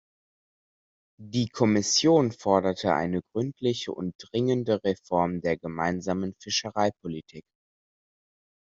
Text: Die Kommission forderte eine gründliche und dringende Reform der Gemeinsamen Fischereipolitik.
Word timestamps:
Die 1.21 1.47
Kommission 1.49 2.31
forderte 2.31 2.95
eine 2.95 3.21
gründliche 3.35 3.91
und 3.91 4.15
dringende 4.17 4.83
Reform 4.83 5.41
der 5.41 5.57
Gemeinsamen 5.57 6.33
Fischereipolitik. 6.41 7.43